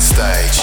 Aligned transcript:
stage. 0.00 0.58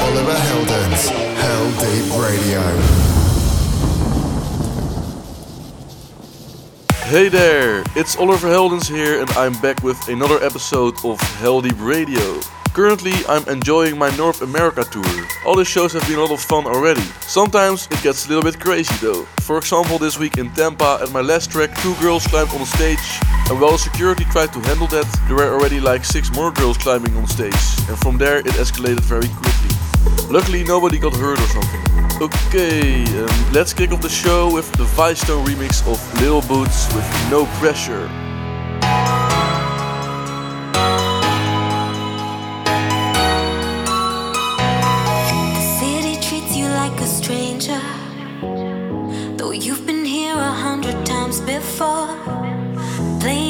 Oliver 0.00 0.38
Heldens, 0.48 1.02
Heldeep 1.42 2.06
Radio. 2.22 2.62
Hey 7.04 7.28
there, 7.28 7.82
it's 7.96 8.16
Oliver 8.16 8.48
Heldens 8.48 8.88
here, 8.88 9.20
and 9.20 9.30
I'm 9.30 9.60
back 9.60 9.82
with 9.82 10.08
another 10.08 10.42
episode 10.44 10.94
of 11.04 11.18
Heldeep 11.40 11.84
Radio. 11.84 12.40
Currently, 12.72 13.12
I'm 13.28 13.42
enjoying 13.48 13.98
my 13.98 14.14
North 14.16 14.42
America 14.42 14.84
tour. 14.84 15.04
All 15.44 15.56
the 15.56 15.64
shows 15.64 15.92
have 15.92 16.06
been 16.06 16.18
a 16.18 16.22
lot 16.22 16.30
of 16.30 16.40
fun 16.40 16.66
already. 16.66 17.02
Sometimes 17.26 17.88
it 17.90 18.00
gets 18.00 18.26
a 18.26 18.28
little 18.28 18.44
bit 18.44 18.60
crazy 18.60 18.94
though. 19.00 19.24
For 19.40 19.58
example, 19.58 19.98
this 19.98 20.18
week 20.18 20.38
in 20.38 20.50
Tampa, 20.50 21.00
at 21.02 21.10
my 21.10 21.20
last 21.20 21.50
track, 21.50 21.76
two 21.82 21.96
girls 21.96 22.24
climbed 22.28 22.50
on 22.50 22.64
stage, 22.64 23.04
and 23.50 23.60
while 23.60 23.76
security 23.76 24.24
tried 24.26 24.52
to 24.52 24.60
handle 24.60 24.86
that, 24.88 25.06
there 25.26 25.36
were 25.36 25.52
already 25.52 25.80
like 25.80 26.04
six 26.04 26.32
more 26.32 26.52
girls 26.52 26.78
climbing 26.78 27.16
on 27.16 27.26
stage, 27.26 27.60
and 27.88 27.98
from 27.98 28.18
there 28.18 28.38
it 28.38 28.54
escalated 28.54 29.00
very 29.00 29.28
quickly. 29.28 29.74
Luckily, 30.30 30.62
nobody 30.62 30.98
got 31.00 31.14
hurt 31.16 31.40
or 31.40 31.48
something. 31.48 31.82
Okay, 32.22 33.02
um, 33.18 33.52
let's 33.52 33.74
kick 33.74 33.90
off 33.90 34.00
the 34.00 34.08
show 34.08 34.52
with 34.52 34.70
the 34.72 34.84
Vicetone 34.84 35.44
remix 35.44 35.82
of 35.90 35.98
Lil 36.20 36.40
Boots 36.42 36.86
with 36.94 37.04
No 37.30 37.46
Pressure. 37.58 38.29
Playing 53.20 53.49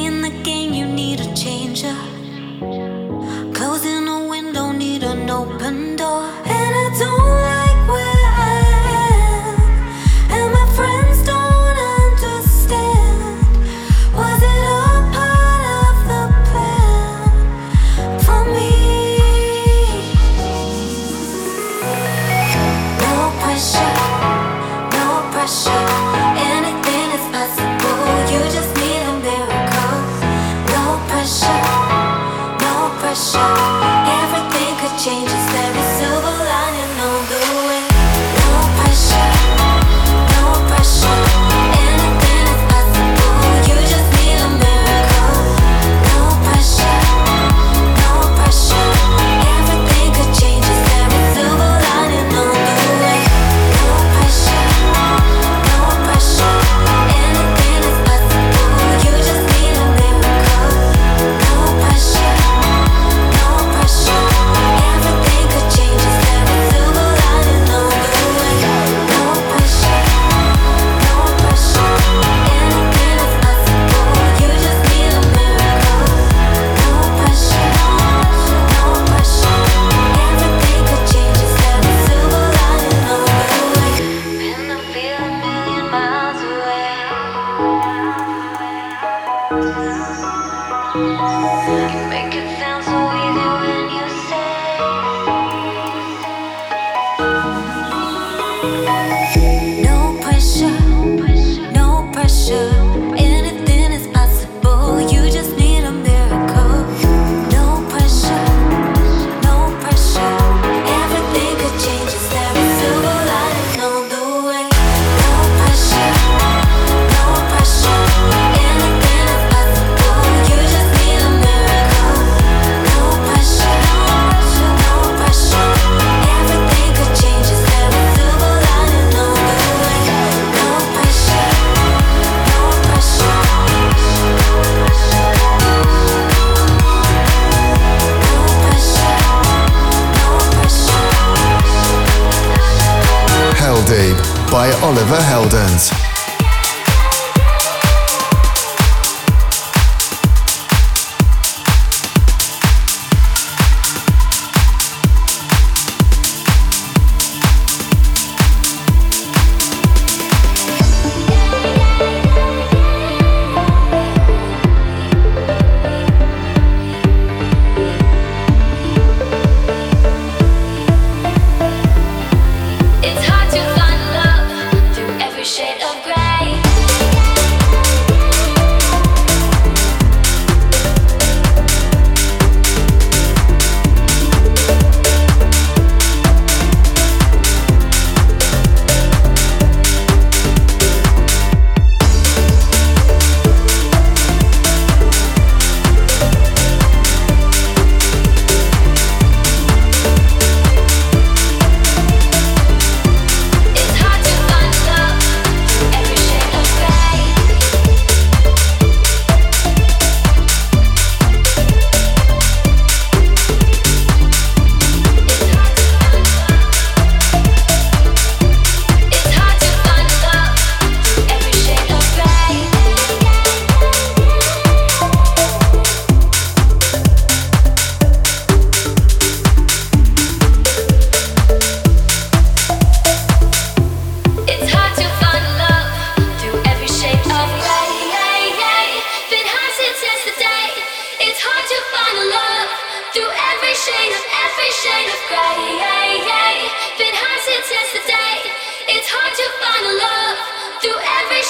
by 144.51 144.69
Oliver 144.83 145.21
Heldens. 145.21 146.20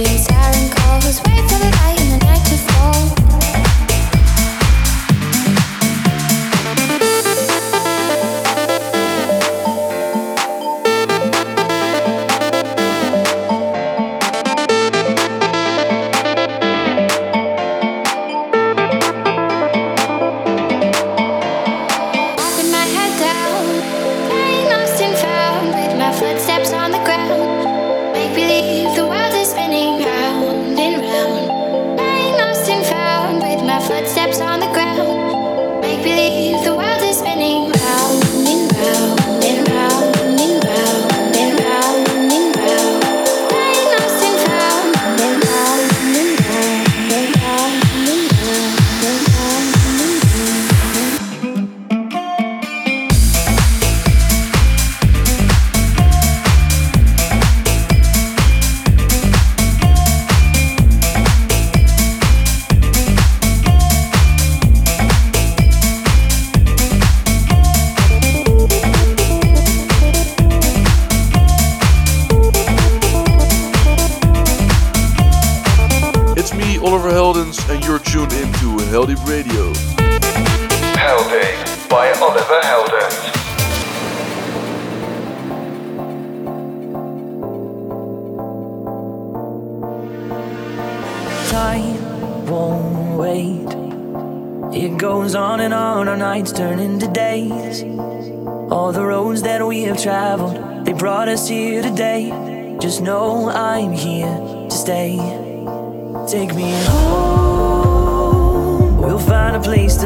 since 0.03 0.27
I 0.31 0.50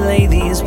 lay 0.05 0.27
these 0.27 0.64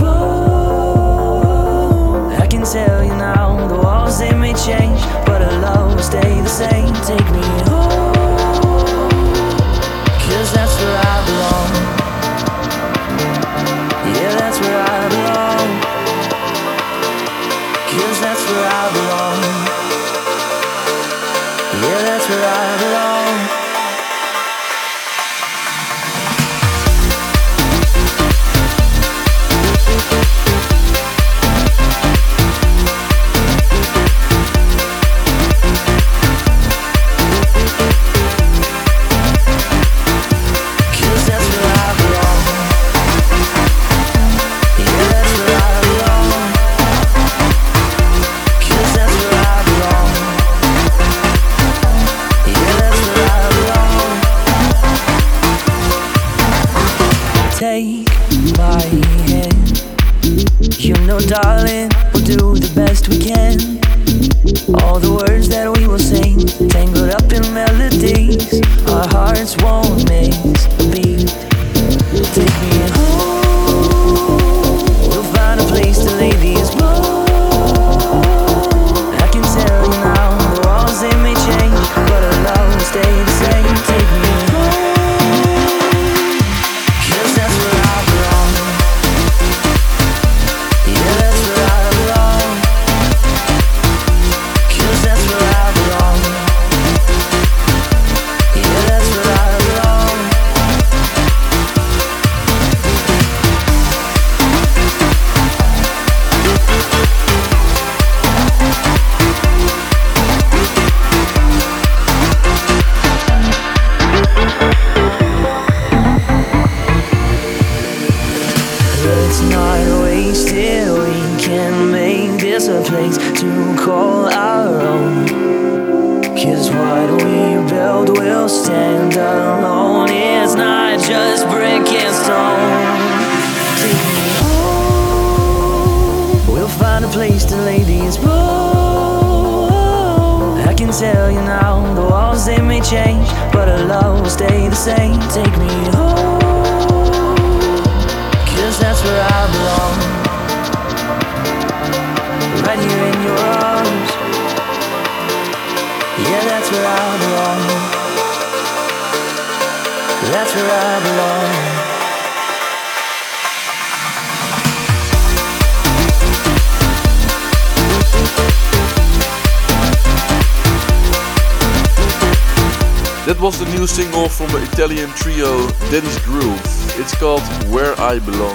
Italian 174.79 175.11
trio 175.15 175.67
Dennis 175.91 176.25
Groove. 176.25 176.63
It's 177.01 177.13
called 177.13 177.43
Where 177.67 177.99
I 177.99 178.21
Belong. 178.21 178.55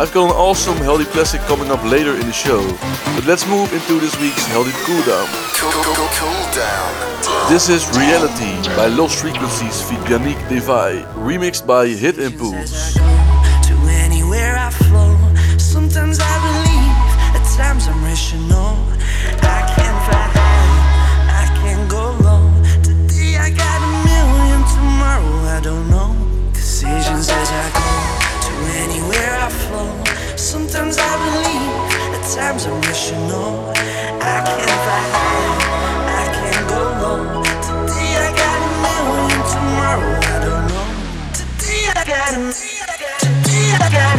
I've 0.00 0.12
got 0.12 0.24
an 0.24 0.36
awesome 0.36 0.74
Heldeep 0.78 1.12
Classic 1.12 1.40
coming 1.42 1.70
up 1.70 1.84
later 1.84 2.14
in 2.14 2.26
the 2.26 2.32
show, 2.32 2.60
but 3.14 3.24
let's 3.26 3.46
move 3.46 3.72
into 3.72 4.00
this 4.00 4.20
week's 4.20 4.44
Heldeep 4.48 4.74
Cool 4.82 5.00
Cool, 5.54 5.70
cool, 5.70 6.08
cool 6.18 6.54
down. 6.56 7.10
This 7.48 7.68
is 7.68 7.88
Reality 7.96 8.56
by 8.76 8.86
Lost 8.86 9.20
Frequencies 9.20 9.82
feat 9.88 10.00
Janieck 10.06 10.38
Devy, 10.48 11.04
remixed 11.14 11.66
by 11.66 11.86
Hit 11.86 12.18
and 12.18 12.36
Poo. 12.36 12.59
Sometimes 32.30 32.64
I'm 32.66 32.80
missional. 32.82 33.74
I 34.22 34.38
can't 34.46 34.70
fight 34.86 35.10
alone, 35.18 35.58
I 36.06 36.24
can't 36.36 36.64
go 36.70 36.80
wrong. 37.00 37.42
Today 37.66 38.12
I 38.22 38.30
got 38.38 38.58
a 38.62 38.70
million, 38.86 39.40
tomorrow 39.50 40.14
I 40.14 40.38
don't 40.46 40.64
know. 40.70 40.86
Today 41.34 41.90
I 41.90 42.04
got 42.06 42.30
a 42.30 42.38
million, 42.38 42.86
today 43.18 43.74
I 43.74 43.90
got 43.90 44.09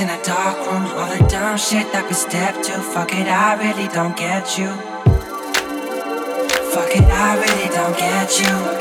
in 0.00 0.08
a 0.08 0.22
dark 0.22 0.56
room. 0.66 0.86
All 0.96 1.08
the 1.08 1.26
dumb 1.28 1.58
shit 1.58 1.90
that 1.92 2.06
we 2.06 2.14
step 2.14 2.54
to. 2.62 2.72
Fuck 2.94 3.12
it, 3.12 3.26
I 3.26 3.54
really 3.54 3.88
don't 3.88 4.16
get 4.16 4.56
you. 4.58 4.68
Fuck 6.72 6.94
it, 6.94 7.04
I 7.04 7.34
really 7.34 7.68
don't 7.74 7.96
get 7.98 8.38
you. 8.40 8.77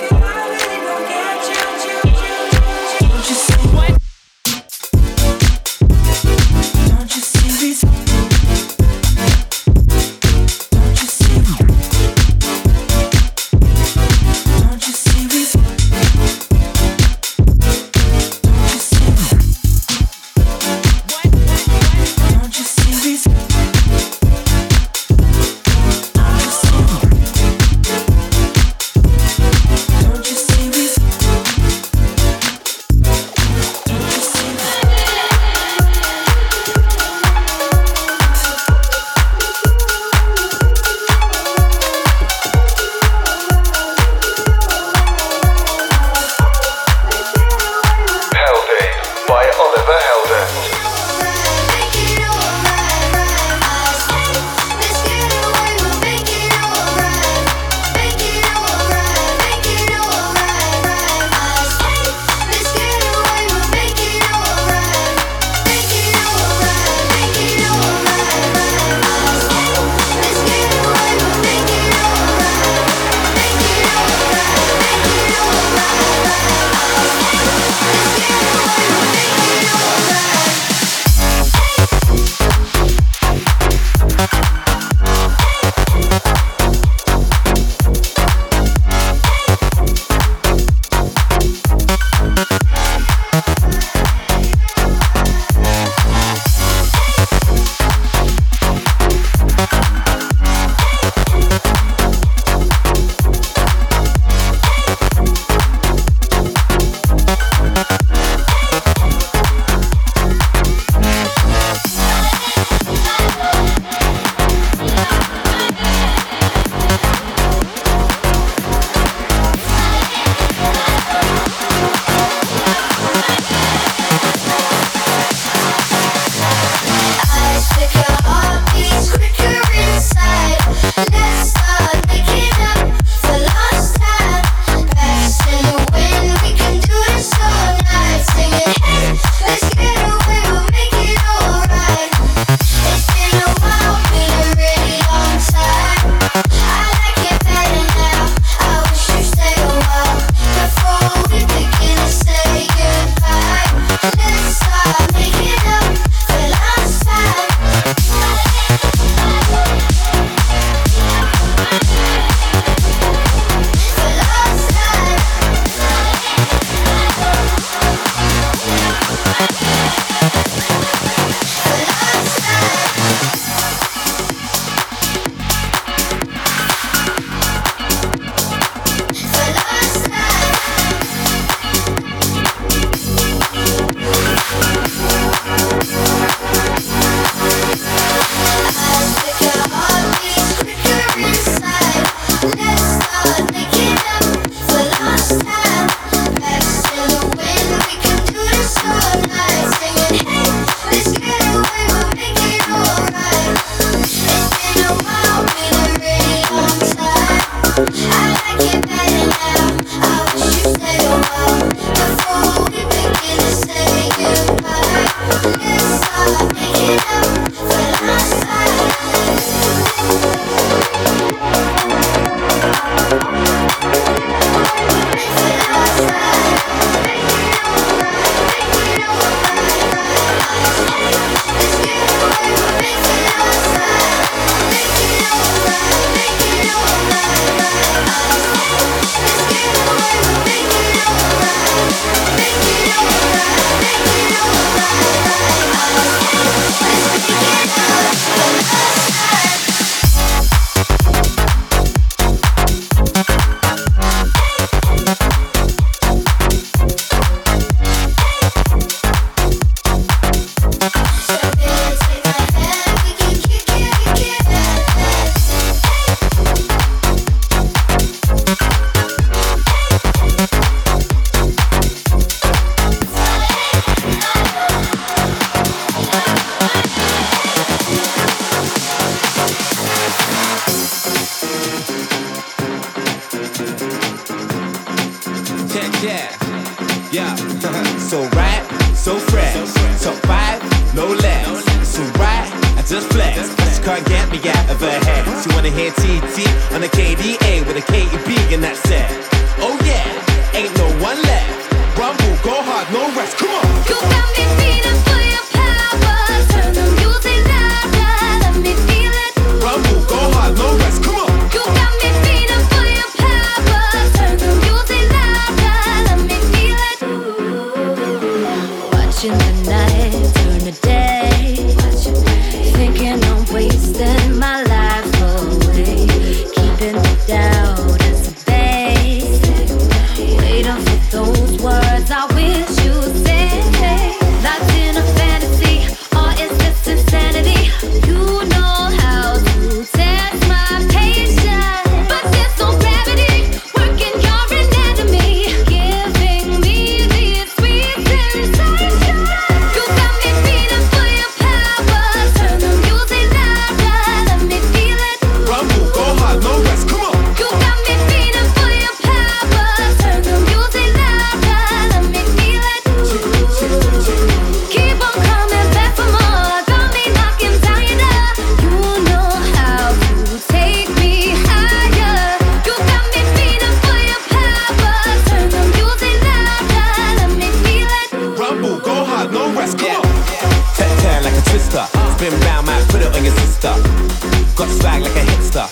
hipster. 383.58 384.56
Got 384.56 384.70
swag 384.70 385.02
like 385.02 385.15
a 385.15 385.26
hipster. 385.26 385.67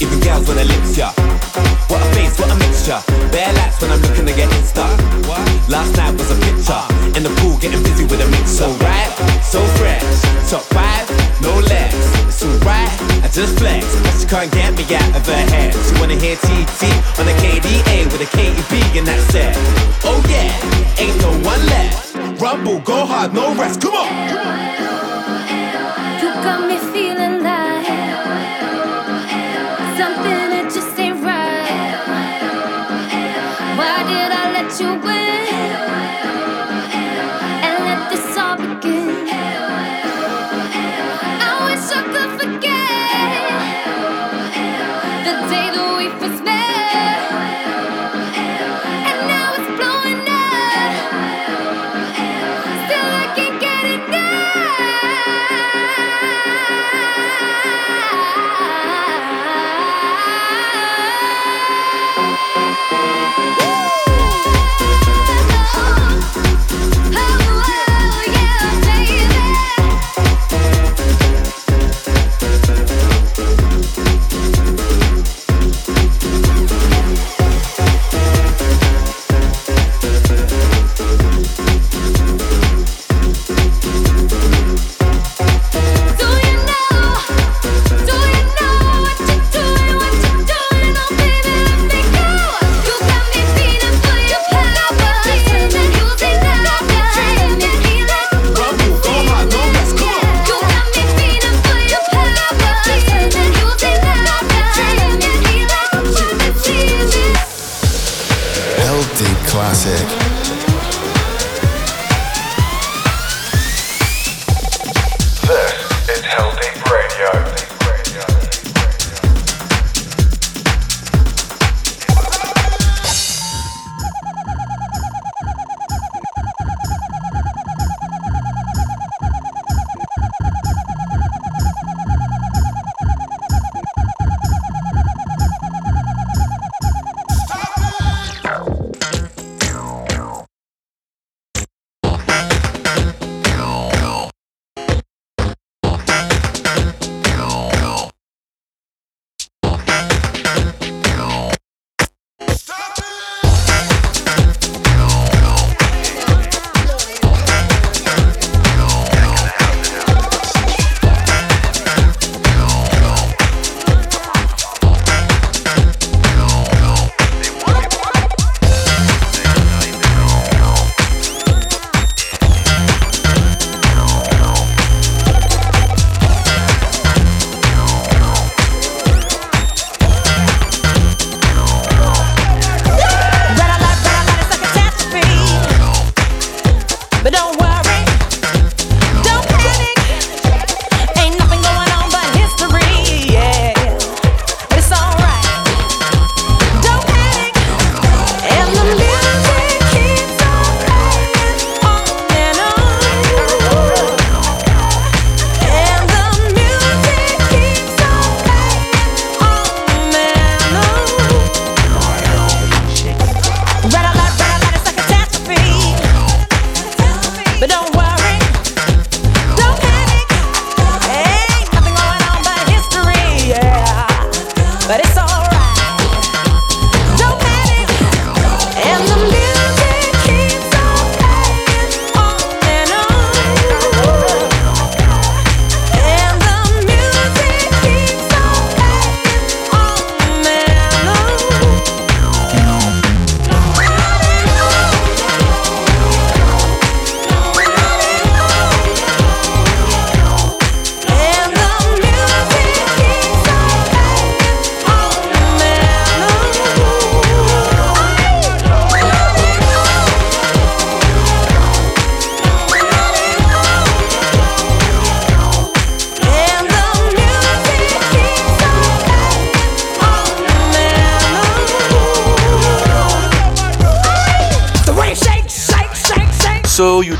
Even 0.00 0.20
girls 0.20 0.46
wanna 0.48 0.64
lips 0.64 0.96
ya. 0.96 1.12
What 1.88 2.02
a 2.02 2.08
face, 2.14 2.38
what 2.38 2.50
a 2.50 2.56
mixture. 2.56 3.00
Bare 3.32 3.52
lights 3.54 3.80
when 3.80 3.90
I'm 3.90 4.00
looking 4.02 4.26
to 4.26 4.32
get 4.32 4.48
hipster. 4.50 4.88
Last 5.68 5.96
night 5.96 6.12
was 6.12 6.30
a 6.30 6.38
picture. 6.40 6.82
In 7.16 7.22
the 7.22 7.32
pool 7.40 7.56
getting 7.58 7.82
busy 7.82 8.04
with 8.04 8.20
a 8.20 8.28
mix. 8.28 8.50
So 8.50 8.70
right, 8.84 9.10
so 9.42 9.60
fresh. 9.78 10.04
Top 10.50 10.62
five, 10.72 11.08
no 11.42 11.52
less. 11.68 11.94
It's 12.28 12.42
alright, 12.44 12.92
I 13.24 13.28
just 13.32 13.58
flex. 13.58 13.84
But 14.02 14.14
she 14.20 14.26
can't 14.26 14.52
get 14.52 14.76
me 14.76 14.84
out 14.94 15.16
of 15.16 15.26
her 15.26 15.44
head. 15.52 15.74
She 15.74 15.92
wanna 16.00 16.16
hear 16.16 16.36
TT 16.36 16.82
on 17.18 17.28
a 17.28 17.34
KDA 17.40 18.04
with 18.12 18.22
a 18.22 18.28
KEB 18.36 18.96
in 18.96 19.04
that 19.04 19.20
set? 19.32 19.54
Oh 20.04 20.20
yeah, 20.28 20.52
ain't 21.00 21.16
no 21.20 21.30
one 21.48 21.62
left. 21.66 22.40
Rumble, 22.40 22.80
go 22.80 23.04
hard, 23.04 23.34
no 23.34 23.54
rest. 23.54 23.80
Come 23.80 23.94
on 23.94 24.57
got 26.42 26.68
me 26.68 26.78
feeling. 26.92 27.07
classic. 109.46 110.47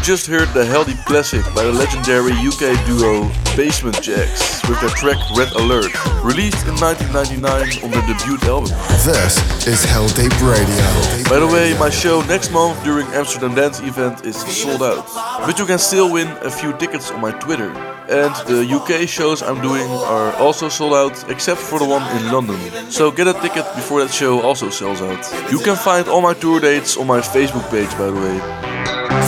Just 0.08 0.26
heard 0.26 0.48
the 0.54 0.64
Heldeep 0.64 1.04
classic 1.04 1.44
by 1.54 1.62
the 1.62 1.70
legendary 1.70 2.32
UK 2.32 2.72
duo 2.86 3.28
Basement 3.54 3.94
Jaxx 3.96 4.66
with 4.66 4.80
their 4.80 4.88
track 4.96 5.18
Red 5.36 5.52
Alert, 5.60 5.92
released 6.24 6.64
in 6.64 6.72
1999 6.80 7.84
on 7.84 7.90
their 7.90 8.00
debut 8.08 8.40
album. 8.48 8.72
This 9.04 9.36
is 9.68 9.84
Heldeep 9.84 10.32
Radio. 10.40 11.28
By 11.28 11.38
the 11.38 11.46
way, 11.46 11.78
my 11.78 11.90
show 11.90 12.22
next 12.22 12.52
month 12.52 12.82
during 12.84 13.06
Amsterdam 13.08 13.54
Dance 13.54 13.80
event 13.80 14.24
is 14.24 14.36
sold 14.36 14.82
out, 14.82 15.04
but 15.44 15.58
you 15.58 15.66
can 15.66 15.78
still 15.78 16.10
win 16.10 16.28
a 16.40 16.50
few 16.50 16.72
tickets 16.78 17.10
on 17.10 17.20
my 17.20 17.32
Twitter. 17.32 17.68
And 18.08 18.34
the 18.48 18.64
UK 18.64 19.06
shows 19.06 19.42
I'm 19.42 19.60
doing 19.60 19.90
are 19.90 20.32
also 20.36 20.70
sold 20.70 20.94
out, 20.94 21.30
except 21.30 21.60
for 21.60 21.78
the 21.78 21.84
one 21.84 22.00
in 22.16 22.32
London. 22.32 22.58
So 22.90 23.10
get 23.10 23.26
a 23.28 23.34
ticket 23.34 23.66
before 23.76 24.00
that 24.00 24.10
show 24.10 24.40
also 24.40 24.70
sells 24.70 25.02
out. 25.02 25.52
You 25.52 25.58
can 25.58 25.76
find 25.76 26.08
all 26.08 26.22
my 26.22 26.32
tour 26.32 26.60
dates 26.60 26.96
on 26.96 27.06
my 27.06 27.20
Facebook 27.20 27.68
page, 27.68 27.90
by 27.98 28.06
the 28.06 28.14
way. 28.14 28.67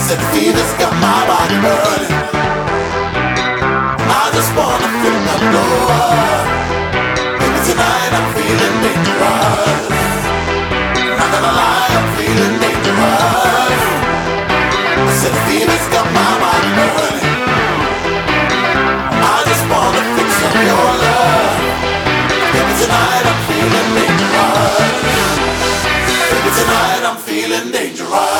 Said 0.05 0.21
fever's 0.33 0.73
got 0.81 0.93
my 1.05 1.19
body 1.29 1.57
burning. 1.63 2.15
I 4.19 4.23
just 4.35 4.51
wanna 4.57 4.89
feel 5.01 5.19
the 5.29 5.35
blow 5.49 6.41
Maybe 7.39 7.59
tonight 7.69 8.11
I'm 8.17 8.27
feeling 8.35 8.77
dangerous. 8.85 9.85
Not 11.19 11.29
gonna 11.33 11.53
lie, 11.61 11.91
I'm 11.99 12.07
feeling 12.17 12.55
dangerous. 12.63 13.83
Said 15.21 15.35
fever's 15.45 15.87
got 15.93 16.07
my 16.17 16.31
body 16.43 16.71
burning. 16.77 17.29
I 19.33 19.37
just 19.49 19.63
wanna 19.71 20.03
fix 20.17 20.29
up 20.47 20.55
your 20.69 20.89
love. 21.05 21.59
Tonight 22.81 23.25
I'm 23.31 23.39
feeling 23.49 23.89
dangerous. 23.97 25.01
Tonight 26.57 27.03
I'm 27.09 27.17
feeling 27.17 27.71
dangerous. 27.71 28.30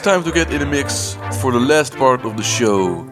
it's 0.00 0.06
time 0.06 0.24
to 0.24 0.32
get 0.32 0.50
in 0.50 0.60
the 0.60 0.64
mix 0.64 1.12
for 1.42 1.52
the 1.52 1.60
last 1.60 1.94
part 1.94 2.24
of 2.24 2.34
the 2.38 2.42
show. 2.42 3.04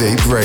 Deep 0.00 0.24
red. 0.28 0.39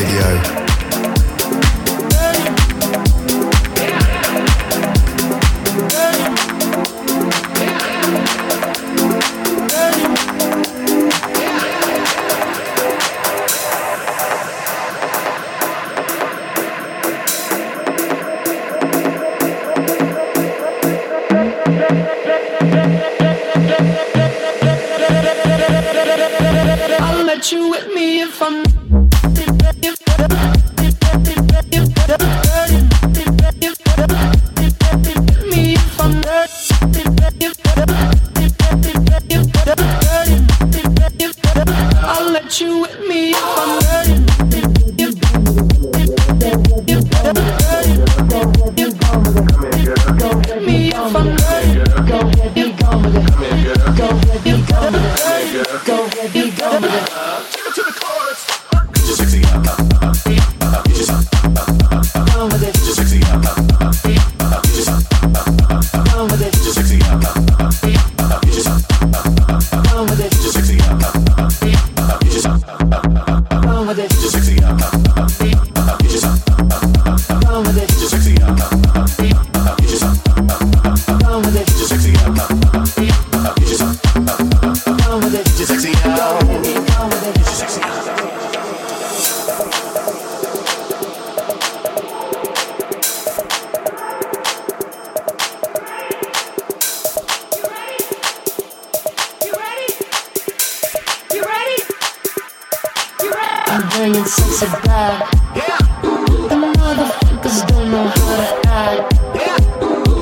I'm 103.96 104.12
bringing 104.12 104.26
sexy 104.26 104.66
back. 104.84 105.32
The 105.54 106.56
motherfuckers 106.76 107.66
don't 107.70 107.92
know 107.92 108.04
how 108.04 108.36
to 108.36 108.68
act. 108.68 109.16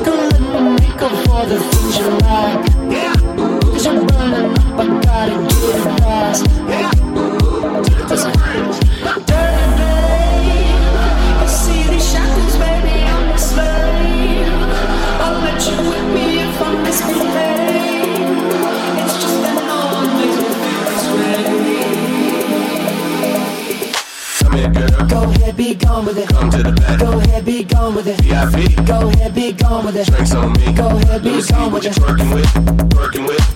Don't 0.06 0.30
let 0.30 0.62
me 0.62 0.76
make 0.80 1.02
up 1.02 1.12
for 1.26 1.46
the 1.48 1.58
things 1.60 1.98
you 1.98 2.08
lack. 2.22 2.68
Cause 3.72 3.86
you're 3.86 4.06
burning 4.06 4.52
up, 4.52 4.80
I 4.80 5.02
gotta 5.02 5.36
get 5.42 5.64
it 5.64 6.00
fast. 6.00 6.63
Ahead, 25.54 25.58
be 25.58 25.86
gone 25.86 26.06
with 26.06 26.18
it. 26.18 26.30
Come 26.30 26.50
to 26.52 26.64
the 26.64 26.72
back. 26.72 27.00
Go 27.00 27.20
ahead, 27.20 27.46
be 27.46 27.64
gone 27.64 27.96
with 27.96 28.08
it. 28.08 28.20
VIP. 28.22 28.86
Go 28.86 29.10
ahead, 29.10 29.36
be 29.36 29.52
gone 29.54 29.86
with 29.86 29.96
it. 29.96 30.08
Drinks 30.08 30.34
on 30.34 30.54
me. 30.54 30.74
Go 30.74 30.88
ahead, 30.88 31.24
be 31.24 31.42
gone 31.48 31.72
with 31.72 31.86
it. 31.86 32.00
working 32.00 32.30
with. 32.30 32.94
Working 32.96 33.26
with. 33.26 33.53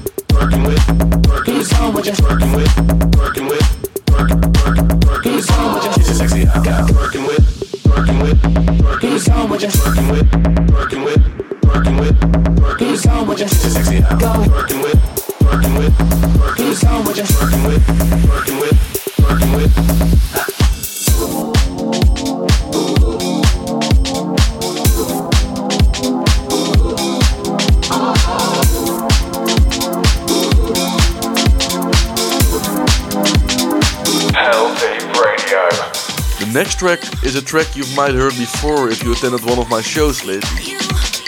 A 37.37 37.41
track 37.41 37.75
you 37.75 37.83
might 37.95 38.15
heard 38.15 38.35
before 38.35 38.89
if 38.89 39.03
you 39.03 39.11
attended 39.13 39.45
one 39.45 39.59
of 39.59 39.69
my 39.69 39.79
shows 39.79 40.25
lately. 40.25 40.73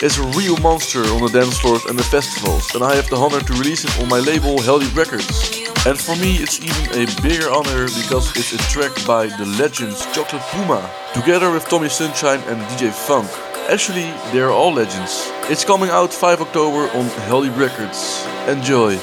It's 0.02 0.18
a 0.18 0.26
real 0.36 0.56
monster 0.56 1.02
on 1.04 1.22
the 1.22 1.28
dance 1.28 1.56
floors 1.60 1.84
and 1.84 1.96
the 1.96 2.02
festivals, 2.02 2.74
and 2.74 2.82
I 2.82 2.96
have 2.96 3.08
the 3.08 3.16
honor 3.16 3.38
to 3.38 3.52
release 3.52 3.84
it 3.84 3.96
on 4.02 4.08
my 4.08 4.18
label 4.18 4.58
Heldeep 4.58 4.96
Records. 4.96 5.62
And 5.86 5.96
for 5.96 6.16
me, 6.16 6.34
it's 6.42 6.58
even 6.58 6.86
a 6.98 7.06
bigger 7.22 7.48
honor 7.50 7.86
because 7.86 8.36
it's 8.36 8.52
a 8.52 8.58
track 8.58 8.90
by 9.06 9.26
the 9.38 9.46
legends 9.56 10.04
Chocolate 10.06 10.42
Puma, 10.50 10.90
together 11.14 11.52
with 11.52 11.68
Tommy 11.68 11.88
Sunshine 11.88 12.40
and 12.48 12.60
DJ 12.62 12.92
Funk. 12.92 13.30
Actually, 13.70 14.10
they're 14.32 14.50
all 14.50 14.72
legends. 14.72 15.30
It's 15.48 15.64
coming 15.64 15.90
out 15.90 16.12
5 16.12 16.40
October 16.40 16.90
on 16.98 17.06
Heldeep 17.30 17.56
Records. 17.56 18.26
Enjoy! 18.48 18.98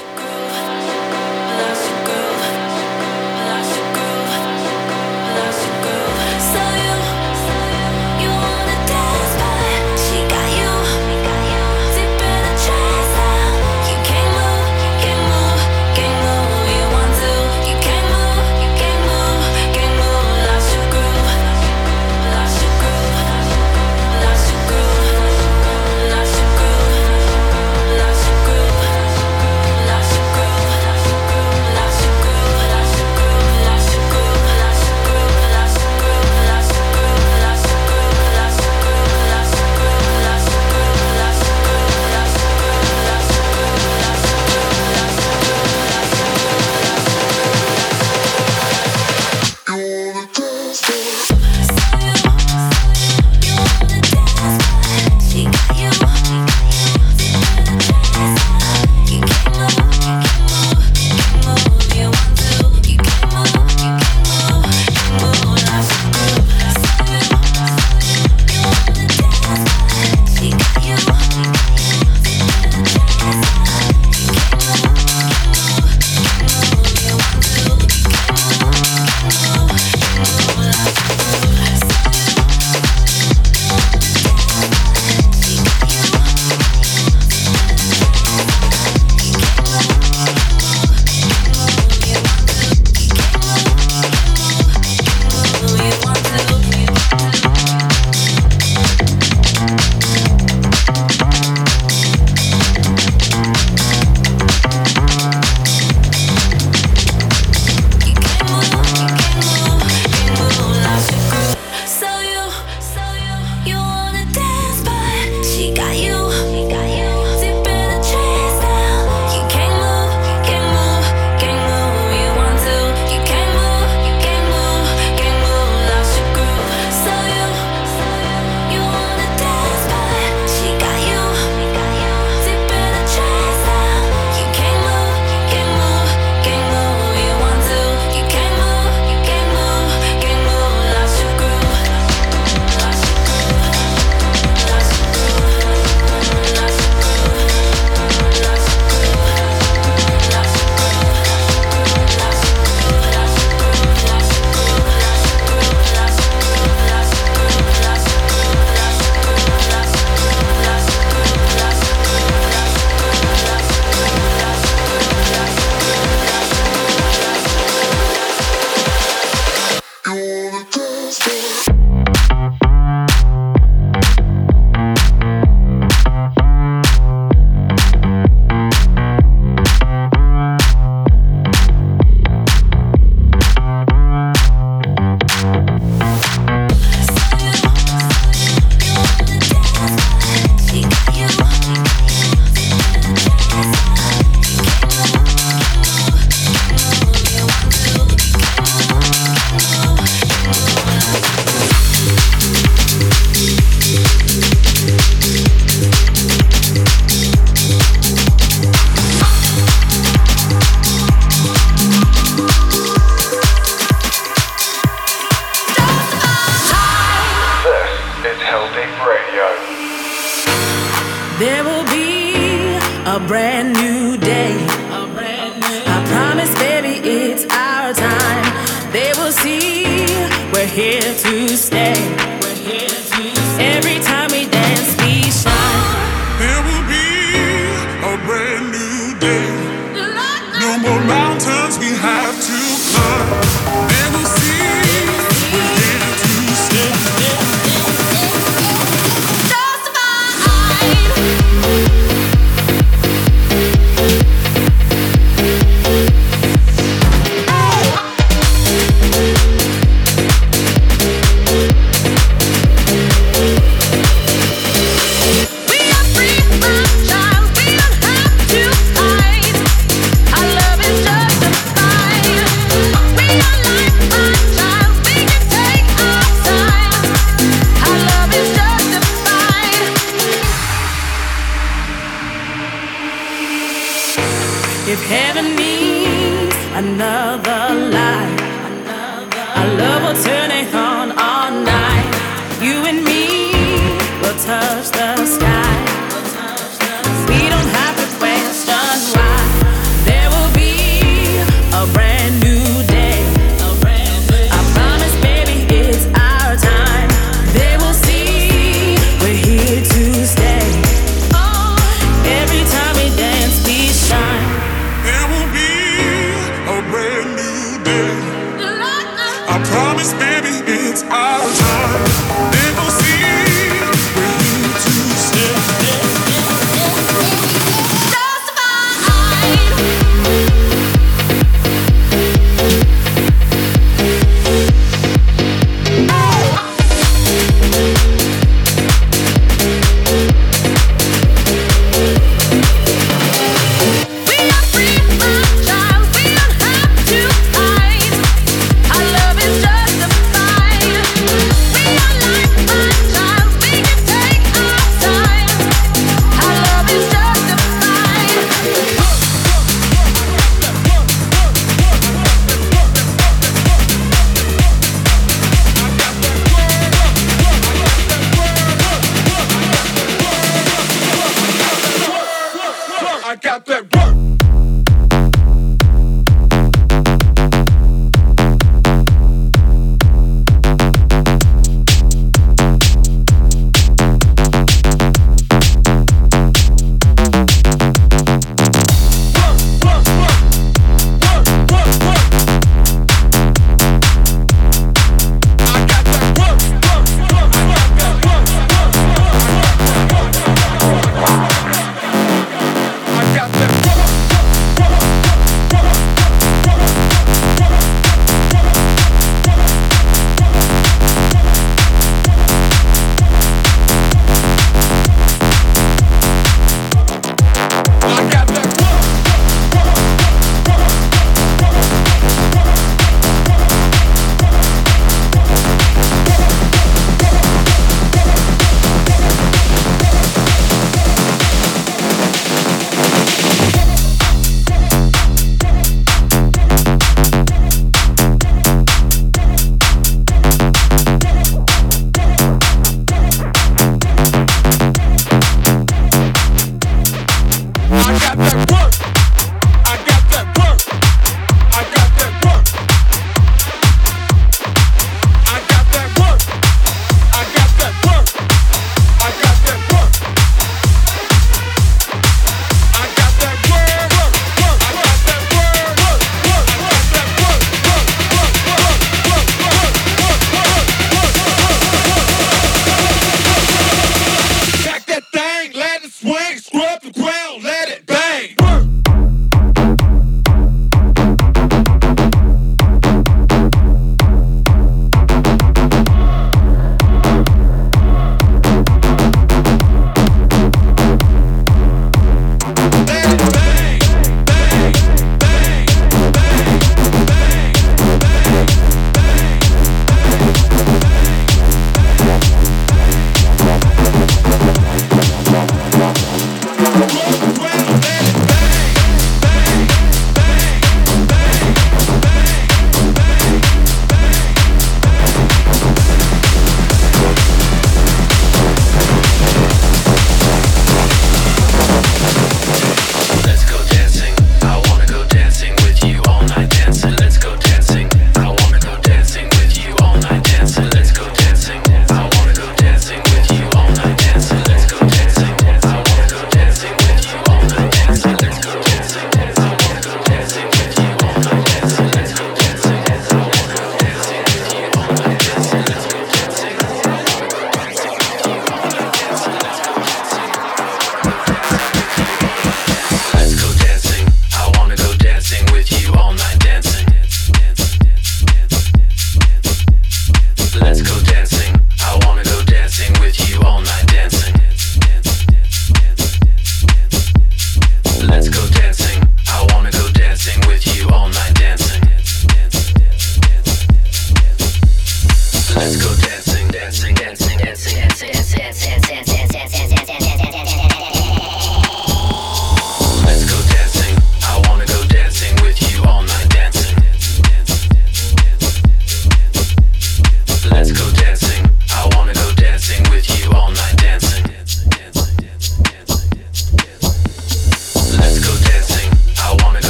see, 229.42 230.06
we're 230.54 230.66
here 230.68 231.02
to 231.02 231.58
stay. 231.58 231.94
We're 232.42 232.56
here 232.56 232.88
to 232.90 233.36
stay. 233.54 233.78
Every 233.78 234.00
time 234.00 234.30
we 234.32 234.47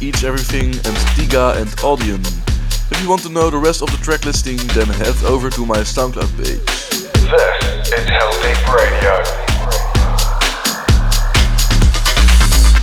Each 0.00 0.22
Everything 0.22 0.66
and 0.66 0.96
Diga 1.16 1.56
and 1.56 1.68
Audium. 1.78 2.24
If 2.92 3.02
you 3.02 3.08
want 3.08 3.22
to 3.22 3.28
know 3.28 3.50
the 3.50 3.58
rest 3.58 3.82
of 3.82 3.90
the 3.90 3.96
track 3.96 4.24
listing, 4.24 4.56
then 4.68 4.86
head 4.86 5.16
over 5.24 5.50
to 5.50 5.66
my 5.66 5.78
SoundCloud 5.78 6.36
page. 6.36 6.64
This 6.64 7.92
is 7.92 8.04
Hell 8.06 8.32
Deep 8.42 8.62
Radio. 8.72 9.48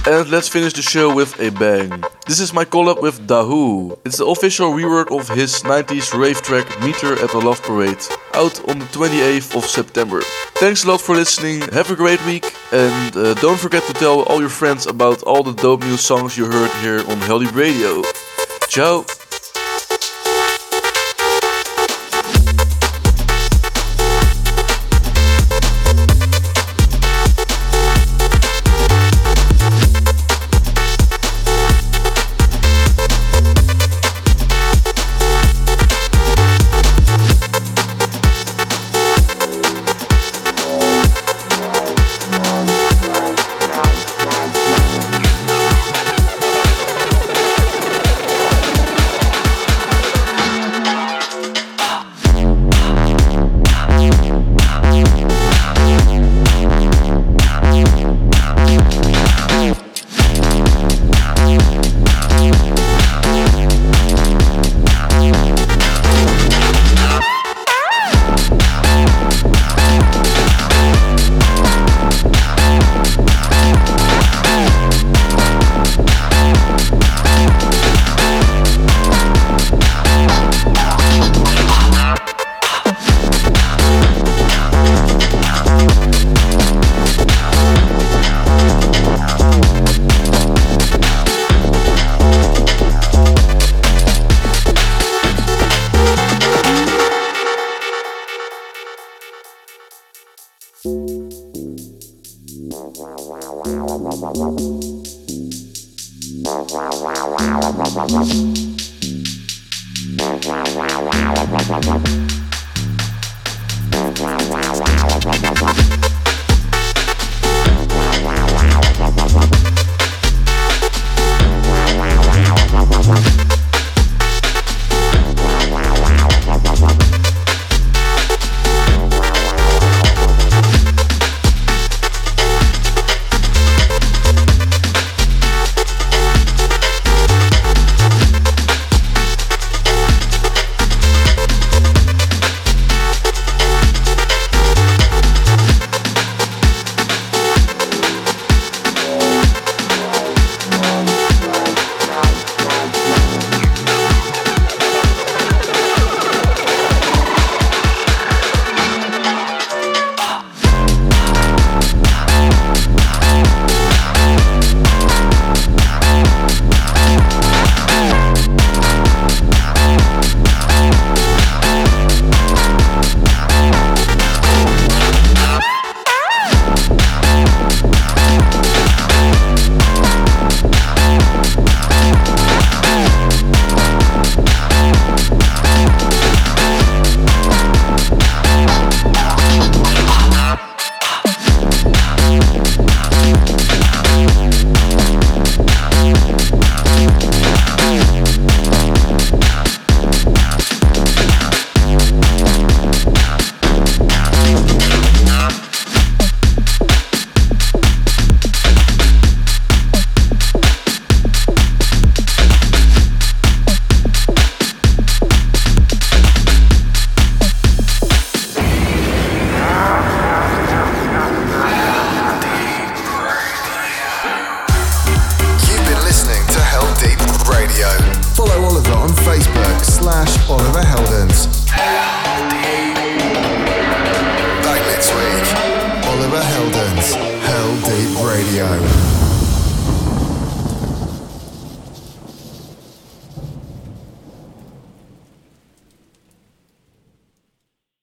And 0.07 0.30
let's 0.30 0.47
finish 0.49 0.74
the 0.74 0.82
show 0.82 1.13
with 1.16 1.39
a 1.39 1.51
bang. 1.51 2.03
This 2.28 2.39
is 2.39 2.53
my 2.53 2.66
collab 2.66 3.01
with 3.01 3.26
Da 3.26 3.43
Hool. 3.45 3.97
It's 4.05 4.18
the 4.18 4.26
official 4.26 4.72
rework 4.72 5.18
of 5.18 5.30
his 5.30 5.63
90s 5.63 6.13
rave 6.13 6.41
track 6.41 6.68
Meet 6.82 6.97
Her 6.97 7.13
at 7.13 7.32
the 7.32 7.39
Love 7.39 7.61
Parade, 7.63 8.03
out 8.34 8.59
on 8.70 8.80
the 8.80 8.86
28th 8.86 9.55
of 9.55 9.66
September. 9.66 10.22
Thanks 10.55 10.84
a 10.84 10.89
lot 10.89 11.01
for 11.01 11.16
listening, 11.16 11.61
have 11.72 11.89
a 11.89 11.95
great 11.95 12.24
week, 12.26 12.55
and 12.76 13.15
uh, 13.15 13.34
don't 13.36 13.57
forget 13.57 13.84
to 13.84 13.93
tell 13.93 14.23
all 14.23 14.41
your 14.41 14.49
friends 14.49 14.86
about 14.86 15.23
all 15.23 15.43
the 15.43 15.53
dope 15.53 15.82
new 15.82 15.95
songs 15.95 16.38
you 16.38 16.45
heard 16.45 16.71
here 16.82 16.99
on 16.99 17.17
Heldeep 17.21 17.55
Radio. 17.55 18.03
Ciao! 18.67 19.14